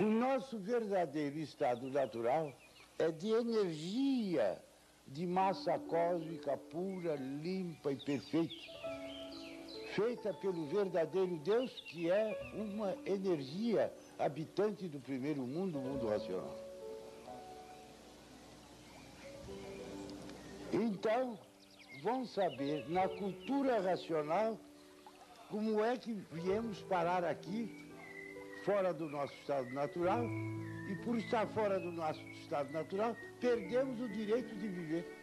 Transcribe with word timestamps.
O 0.00 0.02
nosso 0.02 0.58
verdadeiro 0.58 1.38
estado 1.38 1.86
natural 1.90 2.50
é 2.98 3.10
de 3.10 3.28
energia, 3.28 4.58
de 5.06 5.26
massa 5.26 5.78
cósmica 5.78 6.56
pura, 6.56 7.16
limpa 7.16 7.92
e 7.92 7.96
perfeita, 7.96 8.54
feita 9.94 10.32
pelo 10.32 10.66
verdadeiro 10.68 11.36
Deus, 11.44 11.70
que 11.90 12.10
é 12.10 12.50
uma 12.54 12.96
energia 13.04 13.92
habitante 14.18 14.88
do 14.88 14.98
primeiro 15.00 15.42
mundo, 15.42 15.76
o 15.76 15.82
mundo 15.82 16.08
racional. 16.08 16.56
Então, 20.72 21.38
vão 22.02 22.24
saber 22.24 22.88
na 22.88 23.06
cultura 23.06 23.82
racional 23.82 24.58
como 25.50 25.84
é 25.84 25.98
que 25.98 26.14
viemos 26.32 26.80
parar 26.84 27.22
aqui, 27.22 27.89
fora 28.64 28.92
do 28.92 29.08
nosso 29.08 29.34
estado 29.34 29.70
natural, 29.70 30.24
e 30.88 30.94
por 31.04 31.16
estar 31.16 31.46
fora 31.48 31.78
do 31.78 31.92
nosso 31.92 32.20
estado 32.28 32.72
natural, 32.72 33.16
perdemos 33.40 34.00
o 34.00 34.08
direito 34.08 34.54
de 34.56 34.68
viver. 34.68 35.16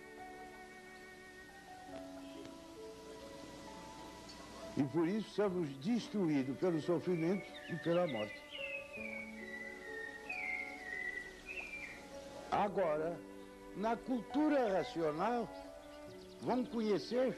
E 4.77 4.83
por 4.83 5.07
isso 5.07 5.29
somos 5.31 5.67
destruídos 5.77 6.55
pelo 6.57 6.79
sofrimento 6.81 7.45
e 7.69 7.75
pela 7.77 8.07
morte. 8.07 8.41
Agora, 12.51 13.19
na 13.75 13.97
cultura 13.97 14.77
racional, 14.77 15.49
vão 16.41 16.63
conhecer 16.65 17.35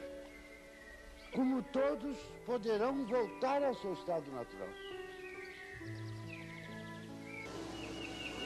como 1.34 1.62
todos 1.64 2.16
poderão 2.44 3.06
voltar 3.06 3.62
ao 3.62 3.74
seu 3.76 3.92
estado 3.94 4.30
natural. 4.32 4.68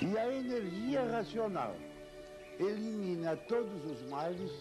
E 0.03 0.19
a 0.19 0.35
energia 0.35 1.03
racional 1.11 1.75
elimina 2.59 3.37
todos 3.49 3.85
os 3.85 4.03
males 4.09 4.53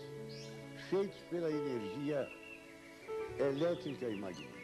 feitos 0.90 1.20
pela 1.30 1.50
energia 1.50 2.30
elétrica 3.40 4.08
e 4.08 4.16
magnética. 4.16 4.64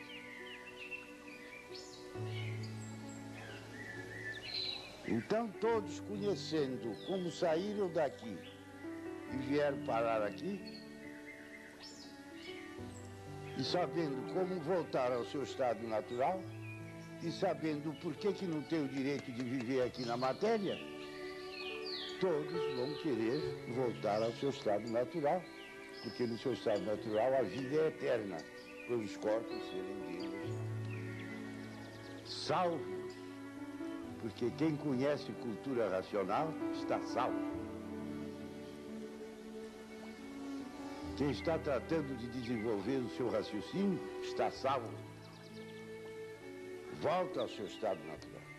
Então 5.07 5.47
todos 5.59 5.99
conhecendo 6.01 6.95
como 7.07 7.31
saíram 7.31 7.91
daqui 7.91 8.37
e 9.33 9.37
vieram 9.47 9.83
parar 9.85 10.21
aqui, 10.21 10.79
e 13.57 13.63
sabendo 13.63 14.33
como 14.33 14.59
voltar 14.61 15.11
ao 15.11 15.25
seu 15.25 15.43
estado 15.43 15.85
natural, 15.87 16.41
e 17.23 17.31
sabendo 17.31 17.93
por 18.01 18.15
que, 18.15 18.31
que 18.33 18.45
não 18.45 18.61
tem 18.63 18.83
o 18.83 18.87
direito 18.87 19.31
de 19.31 19.43
viver 19.43 19.83
aqui 19.83 20.05
na 20.05 20.15
matéria, 20.15 20.77
todos 22.19 22.75
vão 22.75 22.93
querer 23.01 23.41
voltar 23.75 24.21
ao 24.23 24.31
seu 24.33 24.49
estado 24.49 24.89
natural, 24.91 25.41
porque 26.03 26.25
no 26.25 26.37
seu 26.37 26.53
estado 26.53 26.81
natural 26.81 27.33
a 27.39 27.41
vida 27.43 27.75
é 27.75 27.87
eterna, 27.87 28.37
pelos 28.87 29.17
corpos 29.17 29.63
serem 29.69 29.99
deles 30.07 30.69
salvos, 32.29 33.13
porque 34.21 34.51
quem 34.51 34.75
conhece 34.77 35.31
cultura 35.33 35.89
racional 35.89 36.53
está 36.73 37.01
salvo. 37.01 37.59
Quem 41.17 41.31
está 41.31 41.57
tratando 41.57 42.15
de 42.17 42.27
desenvolver 42.27 42.97
o 42.97 43.09
seu 43.09 43.29
raciocínio 43.29 43.99
está 44.21 44.49
salvo 44.51 45.08
volta 47.01 47.41
ao 47.41 47.47
seu 47.47 47.65
estado 47.65 47.99
natural. 48.05 48.58